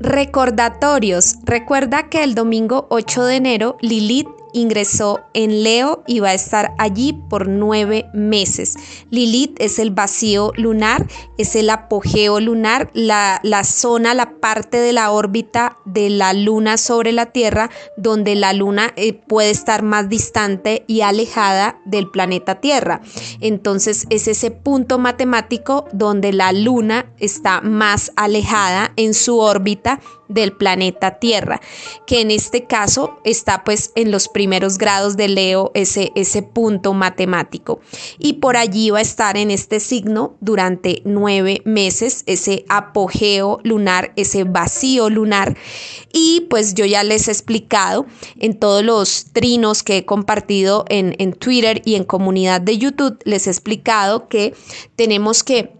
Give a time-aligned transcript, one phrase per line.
[0.00, 1.36] Recordatorios.
[1.44, 6.74] Recuerda que el domingo 8 de enero Lilith ingresó en Leo y va a estar
[6.78, 8.76] allí por nueve meses.
[9.10, 11.06] Lilith es el vacío lunar,
[11.36, 17.12] es el apogeo lunar, la, zona, la parte de la órbita de la luna sobre
[17.12, 23.02] la Tierra, donde la luna eh, puede estar más distante y alejada del planeta Tierra.
[23.40, 30.52] Entonces es ese punto matemático donde la luna está más alejada en su órbita del
[30.52, 31.60] planeta Tierra,
[32.06, 36.92] que en este caso está pues en los primeros grados de Leo ese, ese punto
[36.94, 37.80] matemático.
[38.18, 44.12] Y por allí va a estar en este signo durante nueve meses, ese apogeo lunar,
[44.16, 45.56] ese vacío lunar.
[46.12, 48.06] Y pues yo ya les he explicado
[48.38, 53.18] en todos los trinos que he compartido en, en Twitter y en comunidad de YouTube,
[53.24, 54.54] les he explicado que
[54.96, 55.72] tenemos que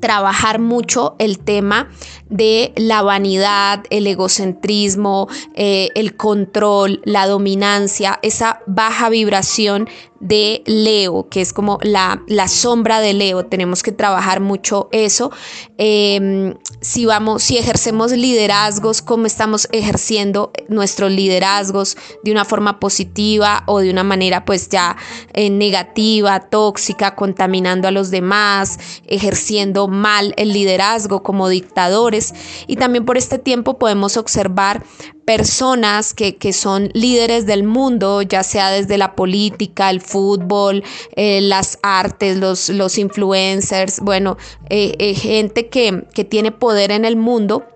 [0.00, 1.90] trabajar mucho el tema
[2.28, 9.88] de la vanidad, el egocentrismo, eh, el control, la dominancia, esa baja vibración
[10.20, 13.46] de Leo, que es como la, la sombra de Leo.
[13.46, 15.30] Tenemos que trabajar mucho eso.
[15.76, 23.62] Em, si vamos, si ejercemos liderazgos, cómo estamos ejerciendo nuestros liderazgos de una forma positiva
[23.66, 24.96] o de una manera pues ya
[25.32, 32.34] eh, negativa, tóxica, contaminando a los demás, ejerciendo mal el liderazgo como dictadores.
[32.66, 34.84] Y también por este tiempo podemos observar
[35.28, 40.82] personas que, son líderes del mundo, ya sea desde la política, el fútbol,
[41.16, 44.38] eh, las artes, los, los influencers, bueno,
[44.70, 47.66] eh, eh, gente que, que tiene poder en el mundo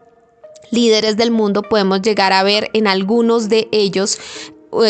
[0.71, 4.19] líderes del mundo podemos llegar a ver en algunos de ellos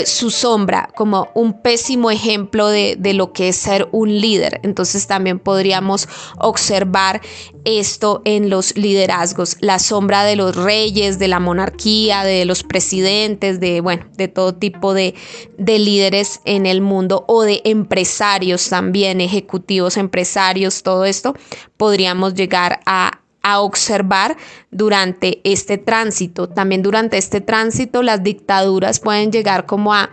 [0.06, 4.60] su sombra como un pésimo ejemplo de, lo que es ser un líder.
[4.62, 7.20] Entonces también podríamos observar
[7.64, 13.60] esto en los liderazgos, la sombra de los reyes, de la monarquía, de los presidentes,
[13.60, 15.14] de, bueno, de todo tipo de,
[15.58, 21.34] de líderes en el mundo o de empresarios también, ejecutivos, empresarios, todo esto,
[21.76, 24.36] podríamos llegar a a observar
[24.70, 26.48] durante este tránsito.
[26.48, 30.10] También durante este tránsito las dictaduras pueden llegar como a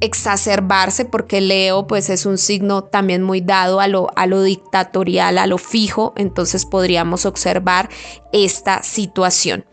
[0.00, 5.38] exacerbarse porque Leo pues es un signo también muy dado a lo, a lo dictatorial,
[5.38, 7.88] a lo fijo, entonces podríamos observar
[8.32, 9.64] esta situación.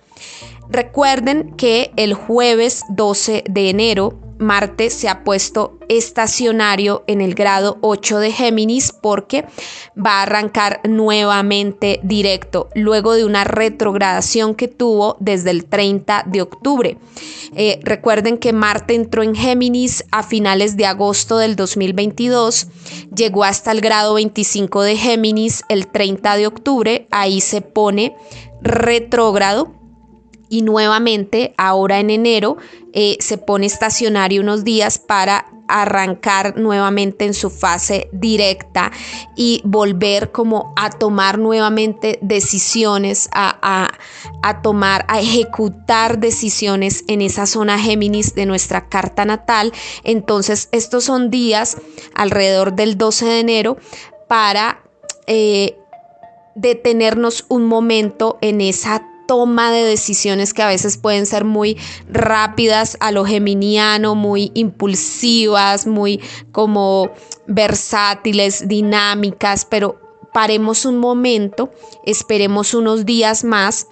[0.69, 7.77] Recuerden que el jueves 12 de enero Marte se ha puesto estacionario en el grado
[7.81, 9.45] 8 de Géminis porque
[9.95, 16.41] va a arrancar nuevamente directo luego de una retrogradación que tuvo desde el 30 de
[16.41, 16.97] octubre.
[17.55, 22.67] Eh, recuerden que Marte entró en Géminis a finales de agosto del 2022,
[23.15, 28.15] llegó hasta el grado 25 de Géminis el 30 de octubre, ahí se pone
[28.61, 29.82] retrógrado
[30.53, 32.57] y nuevamente ahora en enero
[32.93, 38.91] eh, se pone estacionario unos días para arrancar nuevamente en su fase directa
[39.35, 43.89] y volver como a tomar nuevamente decisiones, a,
[44.43, 49.73] a, tomar, a ejecutar decisiones en esa zona Géminis de nuestra carta natal.
[50.03, 51.77] Entonces estos son días
[52.13, 53.77] alrededor del 12 de enero
[54.27, 54.83] para
[55.25, 55.79] eh,
[56.53, 61.77] detenernos un momento en esa toma de decisiones que a veces pueden ser muy
[62.09, 67.11] rápidas a lo geminiano, muy impulsivas, muy como
[67.47, 69.99] versátiles, dinámicas, pero
[70.33, 71.71] paremos un momento,
[72.05, 73.87] esperemos unos días más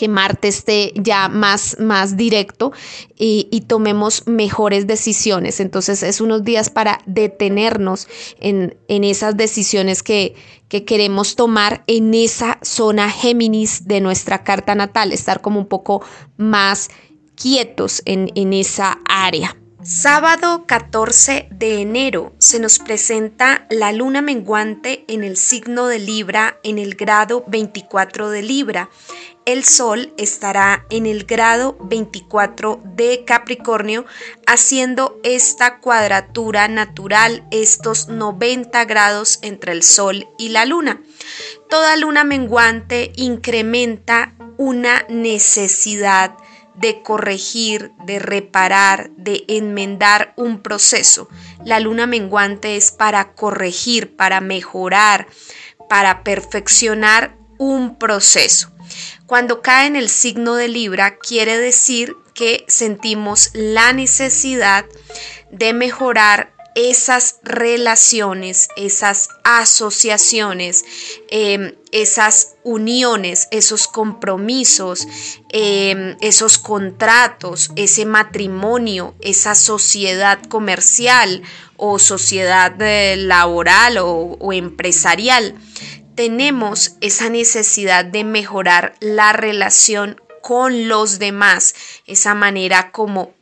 [0.00, 2.72] que Marte esté ya más, más directo
[3.18, 5.60] y, tomemos mejores decisiones.
[5.60, 8.08] Entonces es unos días para detenernos
[8.40, 10.34] en, esas decisiones que,
[10.68, 16.02] que queremos tomar en esa zona Géminis de nuestra carta natal, estar como un poco
[16.38, 16.88] más
[17.34, 19.54] quietos en, en esa área.
[19.82, 26.58] Sábado 14 de enero se nos presenta la luna menguante en el signo de Libra
[26.62, 28.90] en el grado 24 de Libra
[29.52, 34.04] el Sol estará en el grado 24 de Capricornio,
[34.46, 41.02] haciendo esta cuadratura natural, estos 90 grados entre el Sol y la Luna.
[41.68, 46.36] Toda luna menguante incrementa una necesidad
[46.76, 51.28] de corregir, de reparar, de enmendar un proceso.
[51.64, 55.26] La luna menguante es para corregir, para mejorar,
[55.88, 58.70] para perfeccionar un proceso.
[59.26, 64.84] Cuando cae en el signo de Libra quiere decir que sentimos la necesidad
[65.50, 70.84] de mejorar esas relaciones, esas asociaciones,
[71.28, 75.06] em, esas uniones, esos compromisos,
[75.50, 81.42] em, esos contratos, ese matrimonio, esa sociedad comercial
[81.76, 85.54] o sociedad eh, laboral o empresarial,
[86.20, 91.74] tenemos esa necesidad de mejorar la relación con los demás,
[92.06, 93.32] esa manera como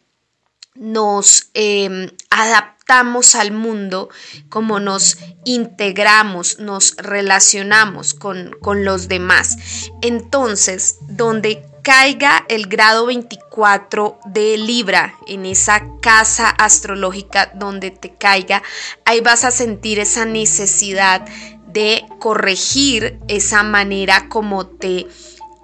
[0.76, 4.10] nos em, adaptamos al mundo,
[4.48, 9.56] como nos integramos, nos relacionamos con, con los demás.
[10.00, 18.62] Entonces, donde caiga el grado 24 de Libra en esa casa astrológica donde te caiga,
[19.04, 21.26] ahí vas a sentir esa necesidad
[21.68, 25.06] de corregir esa manera como te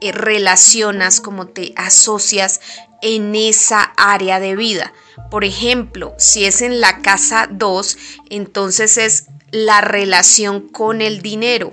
[0.01, 2.61] eh, relacionas, como te asocias
[3.03, 4.93] en esa área de vida.
[5.31, 7.99] Por ejemplo, si es en la casa 2,
[8.31, 11.73] entonces es la relación con el dinero,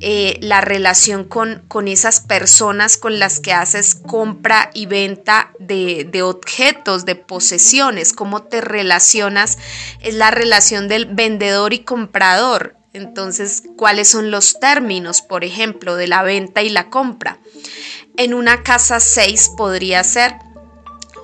[0.00, 6.06] eh, la relación con, con, esas personas con las que haces compra y venta de,
[6.10, 9.56] de, objetos, de posesiones, cómo te relacionas,
[10.00, 12.76] es la relación del vendedor y comprador.
[12.92, 17.38] Entonces, ¿cuáles son los términos, por ejemplo, de la venta y la compra?
[18.16, 20.34] En una casa 6 podría ser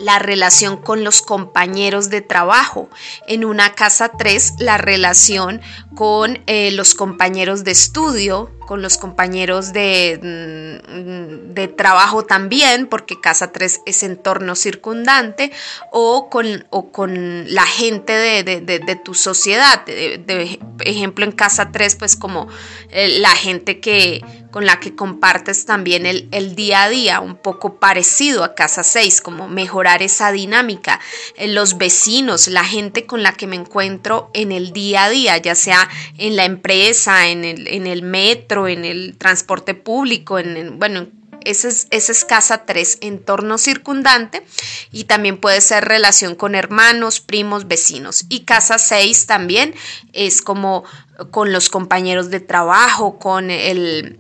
[0.01, 2.89] la relación con los compañeros de trabajo.
[3.27, 5.61] En una casa 3, la relación
[5.95, 13.19] con eh, los compañeros de estudio, con los compañeros de, mm, de, trabajo también, porque
[13.19, 15.51] casa 3 es entorno circundante,
[15.91, 19.87] o con, o con la gente de, de tu sociedad.
[19.87, 22.49] De, ejemplo, en casa 3, pues como
[22.91, 27.37] eh, la gente que con la que compartes también el, el, día a día, un
[27.37, 31.01] poco parecido a casa 6, como mejorar esa dinámica,
[31.37, 35.37] eh, los vecinos, la gente con la que me encuentro en el día a día,
[35.37, 40.79] ya sea en la empresa, en el, en el metro, en el transporte público, en,
[40.79, 41.07] bueno,
[41.45, 44.45] esa es, casa 3, entorno circundante
[44.91, 48.27] y también puede ser relación con hermanos, primos, vecinos.
[48.29, 49.75] Y casa 6 también
[50.13, 50.85] es como
[51.31, 54.19] con los compañeros de trabajo, con el,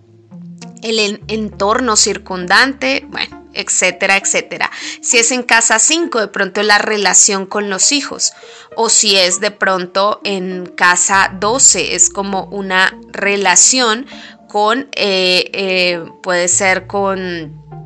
[0.82, 4.70] el entorno circundante, bueno, etcétera, etcétera.
[5.02, 8.32] Si es en casa 5, de pronto la relación con los hijos.
[8.76, 14.06] O si es de pronto en casa 12, es como una relación
[14.48, 17.77] con, eh, eh, puede ser con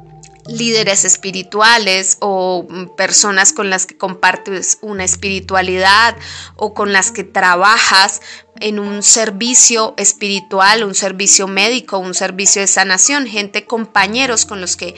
[0.47, 2.67] líderes espirituales o
[2.97, 6.17] personas con las que compartes una espiritualidad
[6.57, 8.21] o con las que trabajas
[8.61, 14.77] en un servicio espiritual, un servicio médico, un servicio de sanación, gente, compañeros con los
[14.77, 14.95] que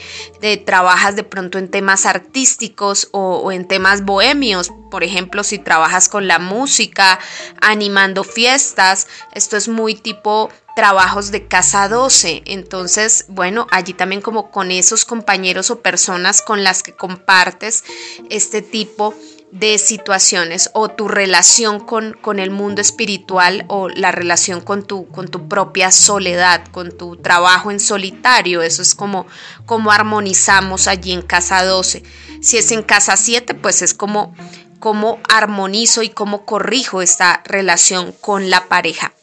[0.65, 6.09] trabajas de pronto en temas artísticos o, o en temas bohemios, por ejemplo, si trabajas
[6.09, 7.19] con la música,
[7.61, 12.43] animando fiestas, esto es muy tipo trabajos de casa 12.
[12.45, 17.83] Entonces, bueno, allí también como con esos compañeros o personas con las que compartes
[18.29, 19.15] este tipo
[19.51, 25.07] de situaciones o tu relación con, con, el mundo espiritual o la relación con tu,
[25.07, 28.61] con tu propia soledad, con tu trabajo en solitario.
[28.61, 29.27] Eso es como,
[29.65, 32.03] como armonizamos allí en casa 12.
[32.41, 34.35] Si es en casa 7, pues es como
[34.79, 39.13] cómo armonizo y cómo corrijo esta relación con la pareja.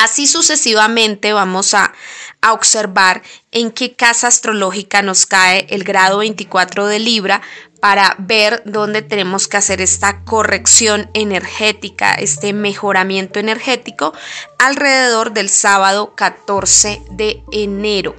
[0.00, 1.92] Así sucesivamente vamos a,
[2.40, 3.22] a, observar
[3.52, 7.42] en qué casa astrológica nos cae el grado 24 de Libra
[7.80, 14.12] para ver dónde tenemos que hacer esta corrección energética, este mejoramiento energético
[14.58, 18.14] alrededor del sábado 14 de enero.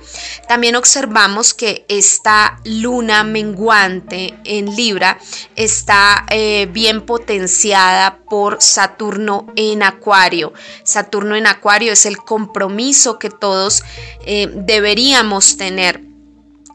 [0.48, 5.20] También observamos que esta luna menguante en Libra
[5.56, 10.54] está eh, bien potenciada por Saturno en Acuario.
[10.84, 13.84] Saturno en Acuario es el compromiso que todos
[14.26, 16.12] eh, deberíamos tener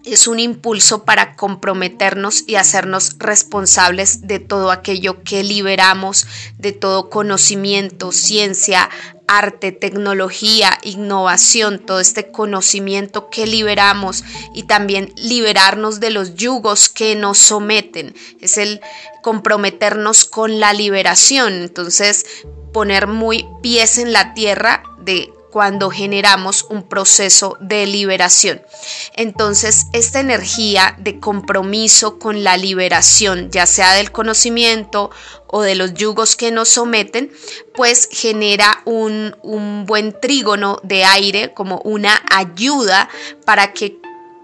[0.06, 7.10] es un impulso para comprometernos y hacernos responsables de todo aquello que liberamos, de todo
[7.10, 8.88] conocimiento, ciencia,
[9.26, 14.22] arte, tecnología, innovación, todo este conocimiento que liberamos
[14.54, 18.14] y también liberarnos de los yugos que nos someten.
[18.40, 18.80] Es el
[19.22, 21.54] comprometernos con la liberación.
[21.54, 22.24] Entonces,
[22.72, 28.60] poner muy pies en la tierra de cuando generamos un proceso de liberación.
[29.14, 35.10] Entonces, esta energía de compromiso con la liberación, ya sea del conocimiento
[35.46, 37.32] o de los yugos que nos someten,
[37.74, 43.08] pues genera un, un buen trígono de aire como una ayuda
[43.46, 43.98] para que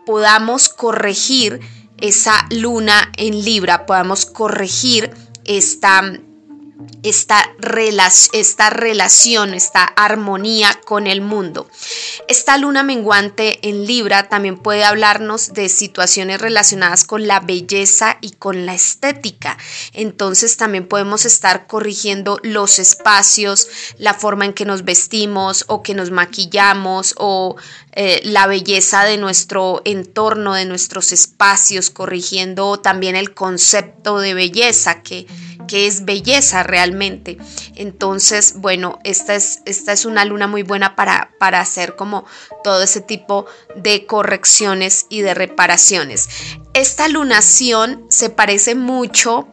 [0.07, 1.61] podamos corregir
[1.99, 5.11] esa luna en Libra, podamos corregir
[5.45, 6.15] esta
[7.03, 7.55] esta,
[8.33, 11.69] esta relación, esta armonía con el mundo.
[12.29, 18.33] Esta luna menguante en Libra también puede hablarnos de situaciones relacionadas con la belleza y
[18.33, 19.59] con la estética.
[19.93, 25.95] Entonces también podemos estar corrigiendo los espacios, la forma en que nos vestimos o que
[25.95, 27.57] nos maquillamos o
[27.95, 35.03] eh, la belleza de nuestro entorno, de nuestros espacios, corrigiendo también el concepto de belleza
[35.03, 35.27] que
[35.67, 37.39] que es belleza realmente.
[37.77, 42.25] Entonces, bueno, esta es, esta es una luna muy buena para, para hacer como
[42.65, 46.29] todo ese tipo de correcciones y de reparaciones.
[46.75, 49.49] Esta lunación se parece mucho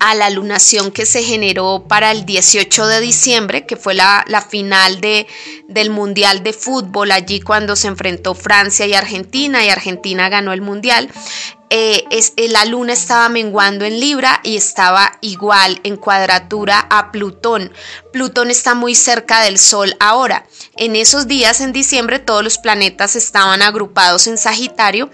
[0.00, 4.40] a la lunación que se generó para el 18 de diciembre, que fue la, la,
[4.40, 5.26] final de,
[5.68, 10.62] del Mundial de Fútbol, allí cuando se enfrentó Francia y Argentina y Argentina ganó el
[10.62, 11.10] Mundial.
[11.70, 17.72] Eh, eh, la luna estaba menguando en Libra y estaba igual en cuadratura a Plutón.
[18.12, 20.46] Plutón está muy cerca del Sol ahora.
[20.76, 25.10] En esos días, en diciembre, todos los planetas estaban agrupados en Sagitario,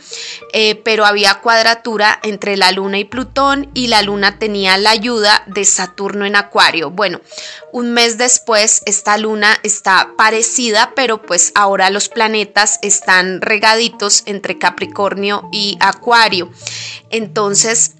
[0.52, 5.42] eh, pero había cuadratura entre la luna y Plutón y la luna tenía la ayuda
[5.46, 6.90] de Saturno en Acuario.
[6.90, 7.20] Bueno,
[7.72, 14.58] un mes después esta luna está parecida, pero pues ahora los planetas están regaditos entre
[14.58, 16.43] Capricornio y Acuario.
[17.10, 17.92] Entonces,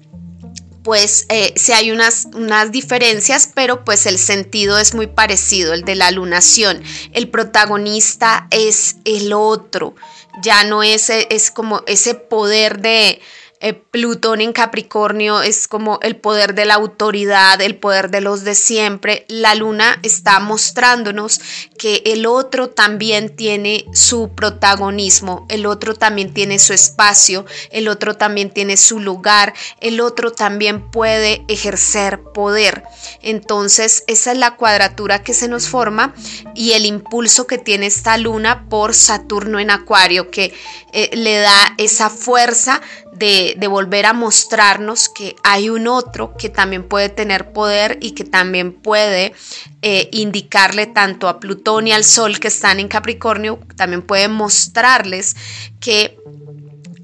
[0.83, 5.83] pues eh, sí hay unas, unas diferencias, pero pues el sentido es muy parecido, el
[5.83, 6.83] de la lunación.
[7.11, 9.95] El protagonista es el otro,
[10.43, 13.19] ya no es, es como ese poder de,
[13.67, 18.43] eh, Plutón en Capricornio es como el poder de la autoridad, el poder de los
[18.43, 19.25] de siempre.
[19.27, 21.41] La luna está mostrándonos
[21.75, 28.13] que el otro también tiene su protagonismo, el otro también tiene su espacio, el otro
[28.15, 32.83] también tiene su lugar, el otro también puede ejercer poder.
[33.23, 36.13] Entonces, esa es la cuadratura que se nos forma
[36.53, 40.53] y el impulso que tiene esta luna por Saturno en Acuario, que
[40.93, 42.79] eh, le da esa fuerza
[43.15, 48.23] de, volver a mostrarnos que hay un otro que también puede tener poder y que
[48.23, 49.33] también puede
[49.81, 55.35] eh, indicarle tanto a Plutón y al Sol que están en Capricornio, también puede mostrarles
[55.79, 56.17] que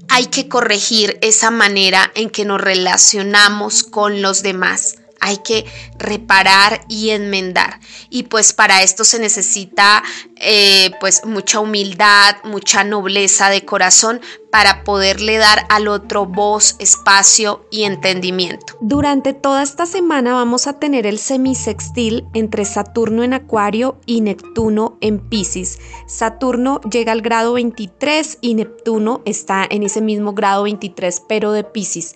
[0.08, 5.64] hay que corregir esa manera en que nos relacionamos con los demás hay que
[5.98, 7.78] reparar y enmendar.
[8.10, 10.02] Y pues para esto se necesita
[10.42, 14.20] eh, pues mucha humildad, mucha nobleza de corazón
[14.52, 18.76] para poderle dar al otro voz, espacio y entendimiento.
[18.82, 24.98] Durante toda esta semana vamos a tener el semisextil entre Saturno en Acuario y Neptuno
[25.00, 25.78] en Pisces.
[26.06, 31.64] Saturno llega al grado 23 y Neptuno está en ese mismo grado 23 pero de
[31.64, 32.14] Pisces.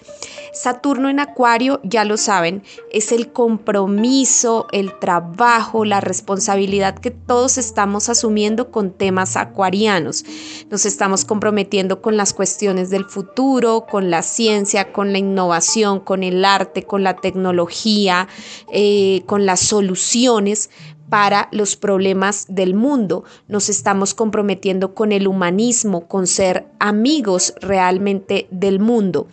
[0.53, 7.57] Saturno en Acuario, ya lo saben, es el compromiso, el trabajo, la responsabilidad que todos
[7.57, 10.25] estamos asumiendo con temas acuarianos.
[10.71, 16.23] Nos estamos comprometiendo con las cuestiones del futuro, con la ciencia, con la innovación, con
[16.23, 18.29] el arte, con la tecnología,
[18.73, 20.71] eh, con las soluciones
[21.09, 23.25] para los problemas del mundo.
[23.49, 29.29] Nos estamos comprometiendo con el humanismo, con ser amigos realmente del mundo.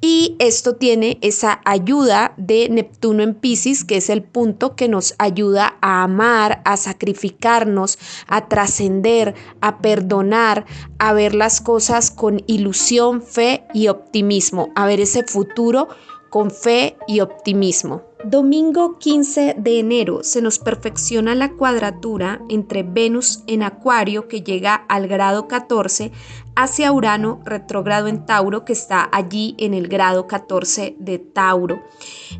[0.00, 5.14] Y esto tiene esa ayuda de Neptuno en Pisces, que es el punto que nos
[5.18, 10.66] ayuda a amar, a sacrificarnos, a trascender, a perdonar,
[10.98, 15.88] a ver las cosas con ilusión, fe y optimismo, a ver ese futuro
[16.30, 18.07] con fe y optimismo.
[18.24, 24.74] Domingo 15 de enero se nos perfecciona la cuadratura entre Venus en Acuario que llega
[24.74, 26.10] al grado 14
[26.56, 31.80] hacia Urano retrógrado en Tauro que está allí en el grado 14 de Tauro.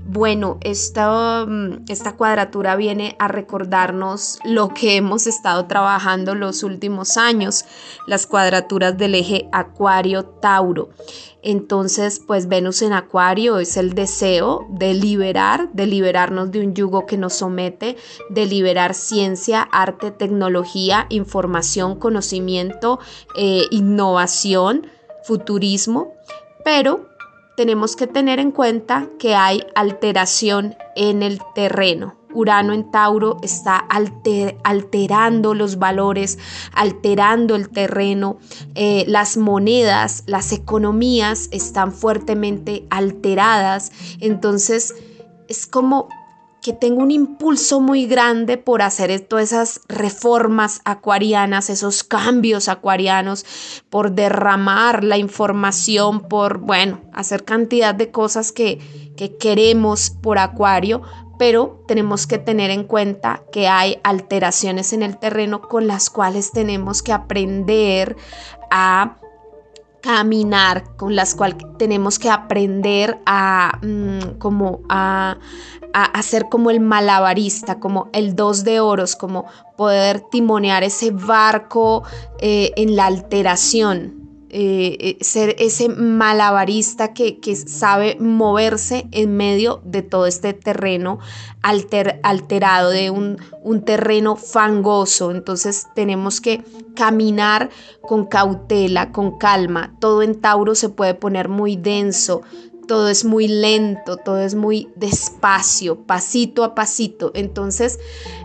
[0.05, 7.17] Bueno, esta, mm, esta cuadratura viene a recordarnos lo que hemos estado trabajando los últimos
[7.17, 7.65] años,
[8.09, 10.89] las cuadraturas del eje Acuario-Tauro.
[11.43, 17.07] Entonces, pues Venus en Acuario es el deseo de liberar, de liberarnos de un yugo
[17.07, 17.97] que nos somete,
[18.29, 22.99] de liberar ciencia, arte, tecnología, información, conocimiento,
[23.37, 24.89] eh, innovación,
[25.23, 26.13] futurismo,
[26.65, 27.09] pero
[27.57, 32.18] tenemos que tener en cuenta que hay alteración en el terreno.
[32.33, 33.85] Urano en Tauro está
[34.65, 36.39] alterando los valores,
[36.73, 38.39] alterando el terreno,
[38.75, 43.93] eh, las monedas, las economías están fuertemente alteradas.
[44.21, 44.95] Entonces
[45.49, 46.09] es como
[46.61, 53.47] que tengo un impulso muy grande por hacer todas esas reformas acuarianas, esos cambios acuarianos,
[53.89, 61.03] por derramar la información, por, bueno, hacer cantidad de cosas que, que queremos por acuario,
[61.39, 66.53] pero tenemos que tener en cuenta que hay alteraciones en el terreno con las cuales
[66.53, 68.17] tenemos que aprender
[68.71, 69.17] a
[70.01, 75.37] caminar, con las cuales tenemos que aprender a mm, como a,
[76.51, 82.05] como el malabarista, como el dos de oros, como poder timonear ese barco
[82.41, 84.18] eh, en la alteración,
[84.51, 91.19] eh, eh, ser ese malabarista que, sabe moverse en medio de todo este terreno
[91.61, 95.31] alterado, de un, un, terreno fangoso.
[95.33, 96.63] Entonces tenemos que
[96.95, 97.69] caminar
[98.01, 99.95] con cautela, con calma.
[100.01, 102.43] Todo en Tauro se puede poner muy denso,
[102.89, 107.31] todo es muy lento, todo es muy despacio, pasito a pasito.
[107.35, 108.01] Entonces,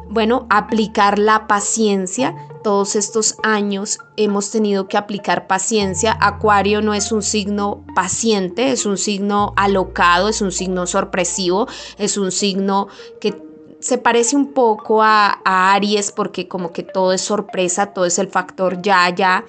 [0.10, 2.36] bueno, aplicar la paciencia.
[2.64, 6.18] Todos estos años hemos tenido que aplicar paciencia.
[6.20, 11.68] Acuario no es un signo paciente, es un signo alocado, es un signo sorpresivo,
[11.98, 12.88] es un signo
[13.20, 13.42] que
[13.80, 18.30] se parece un poco a, Aries porque como que todo es sorpresa, todo es el
[18.30, 19.44] factor ya, ya,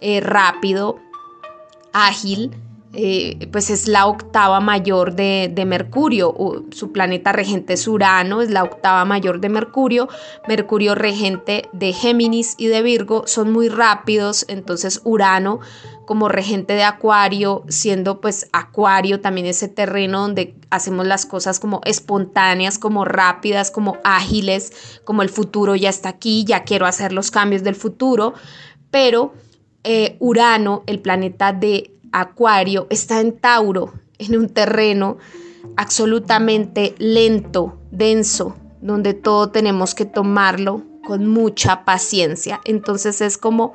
[0.00, 0.98] eh, rápido,
[1.92, 2.54] ágil.
[2.94, 8.62] Eh, pues es la octava mayor de, Mercurio, su planeta regente es Urano, es la
[8.62, 10.08] octava mayor de Mercurio,
[10.48, 15.60] Mercurio regente de Géminis y de Virgo son muy rápidos, entonces Urano
[16.06, 21.82] como regente de Acuario, siendo pues Acuario también ese terreno donde hacemos las cosas como
[21.84, 27.30] espontáneas, como rápidas, como ágiles, como el futuro ya está aquí, ya quiero hacer los
[27.30, 28.32] cambios del futuro,
[28.90, 29.34] pero
[29.84, 35.18] eh, Urano, el planeta de Acuario está en Tauro, en un terreno
[35.76, 42.60] absolutamente lento, denso, donde todo tenemos que tomarlo con mucha paciencia.
[42.64, 43.72] Entonces es como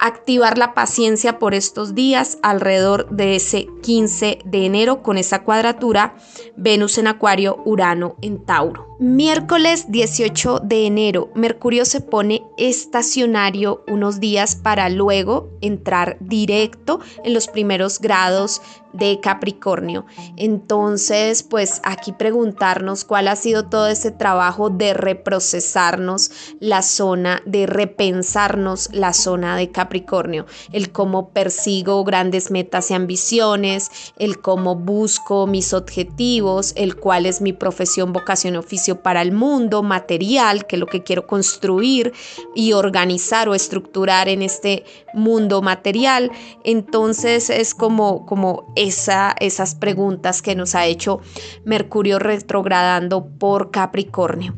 [0.00, 6.16] activar la paciencia por estos días alrededor de ese 15 de enero con esa cuadratura
[6.56, 8.91] Venus en Acuario, Urano en Tauro.
[9.02, 17.34] Miércoles 18 de enero, Mercurio se pone estacionario unos días para luego entrar directo en
[17.34, 20.04] los primeros grados de Capricornio.
[20.36, 27.66] Entonces, pues aquí preguntarnos cuál ha sido todo ese trabajo de reprocesarnos la zona, de
[27.66, 35.46] repensarnos la zona de Capricornio, el cómo persigo grandes metas y ambiciones, el cómo busco
[35.46, 40.80] mis objetivos, el cuál es mi profesión, vocación, oficio para el mundo material, que es
[40.80, 42.12] lo que quiero construir
[42.54, 46.30] y organizar o estructurar en este mundo material.
[46.64, 51.20] Entonces es como, como esas preguntas que nos ha hecho
[51.64, 54.54] Mercurio retrogradando por Capricornio.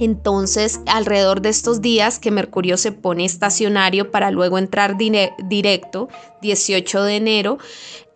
[0.00, 6.08] Entonces, alrededor de estos días que Mercurio se pone estacionario para luego entrar directo,
[6.40, 7.58] 18 de enero,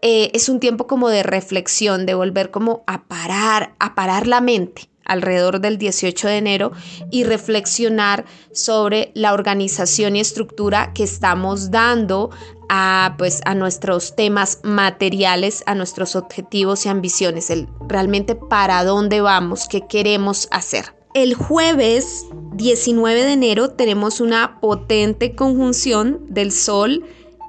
[0.00, 4.40] eh, es un tiempo como de reflexión, de volver como a parar, a parar la
[4.40, 6.72] mente alrededor del 18 de enero
[7.10, 12.30] y reflexionar sobre la organización y estructura que estamos dando
[12.68, 17.52] a, pues, a nuestros temas materiales, a nuestros objetivos y ambiciones,
[17.88, 20.94] realmente para dónde vamos, qué queremos hacer.
[21.14, 27.04] El jueves 19 de enero tenemos una potente conjunción del Sol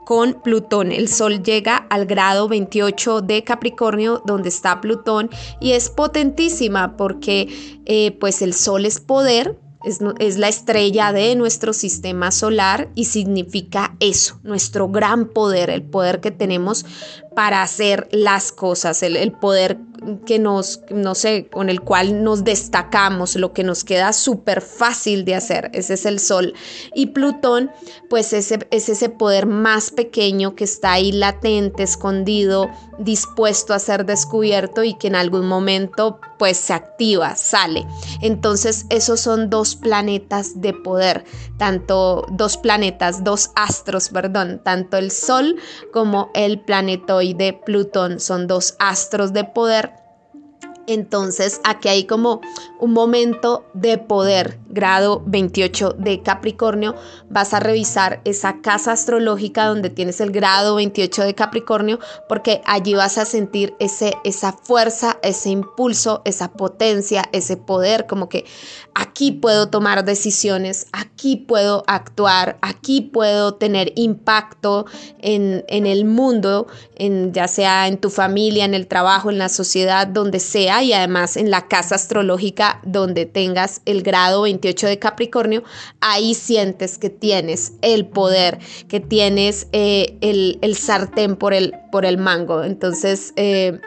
[0.05, 0.91] con Plutón.
[0.91, 7.81] El Sol llega al grado 28 de Capricornio, donde está Plutón, y es potentísima porque
[7.85, 13.05] eh, pues el Sol es poder, es, es, la estrella de nuestro sistema solar y
[13.05, 16.85] significa eso, nuestro gran poder, el poder que tenemos
[17.35, 19.77] para hacer las cosas, el, poder
[20.25, 25.25] que nos, no sé, con el cual nos destacamos, lo que nos queda súper fácil
[25.25, 26.53] de hacer, ese es el Sol.
[26.93, 27.71] Y Plutón,
[28.09, 32.69] pues ese, es ese poder más pequeño que está ahí latente, escondido,
[32.99, 37.85] dispuesto a ser descubierto y que en algún momento pues se activa, sale.
[38.21, 41.23] Entonces esos son dos planetas de poder,
[41.57, 45.55] tanto dos planetas, dos astros, perdón, tanto el Sol
[45.91, 50.02] como el planeta de Plutón son dos astros de poder
[50.87, 52.41] entonces aquí hay como
[52.79, 56.95] un momento de poder, grado 28 de Capricornio.
[57.29, 62.93] Vas a revisar esa casa astrológica donde tienes el grado 28 de Capricornio porque allí
[62.93, 68.45] vas a sentir ese, esa fuerza, ese impulso, esa potencia, ese poder, como que
[68.93, 74.85] aquí puedo tomar decisiones, aquí puedo actuar, aquí puedo tener impacto
[75.19, 79.49] en, en el mundo, en, ya sea en tu familia, en el trabajo, en la
[79.49, 84.99] sociedad, donde sea y además en la casa astrológica donde tengas el grado 28 de
[84.99, 85.63] Capricornio,
[86.01, 92.17] ahí sientes que tienes el poder, que tienes eh, el, sartén por el, por el
[92.17, 92.63] mango.
[92.63, 93.79] Entonces, eh,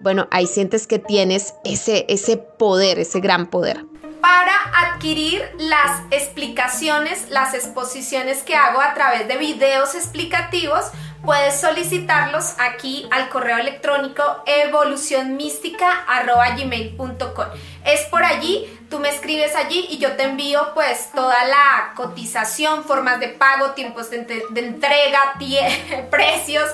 [0.00, 3.84] bueno, ahí sientes que tienes ese, ese poder, ese gran poder
[4.24, 4.54] para
[4.86, 10.86] adquirir las explicaciones, las exposiciones que hago a través de videos explicativos,
[11.24, 17.46] puedes solicitarlos aquí al correo electrónico evolucionmística.gmail.com.
[17.84, 22.84] Es por allí, tú me escribes allí y yo te envío pues toda la cotización,
[22.84, 25.34] formas de pago, tiempos de, entrega,
[26.10, 26.68] precios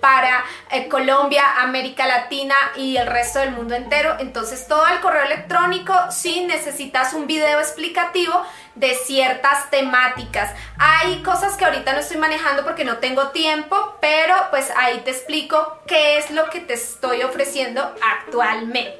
[0.00, 4.16] para eh, Colombia, América Latina y el resto del mundo entero.
[4.18, 8.44] Entonces todo al correo electrónico si necesitas un video explicativo
[8.76, 10.54] de ciertas temáticas.
[10.78, 15.10] Hay cosas que ahorita no estoy manejando porque no tengo tiempo, pero pues ahí te
[15.10, 18.94] explico qué es lo que te estoy ofreciendo actualmente.